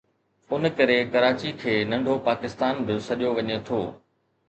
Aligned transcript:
ان 0.53 0.63
ڪري 0.77 0.95
ڪراچي 1.13 1.51
کي 1.61 1.73
”ننڍو 1.91 2.15
پاڪستان“ 2.27 2.73
به 2.85 2.93
سڏيو 3.07 3.29
وڃي 3.37 3.57
ٿو 3.67 3.79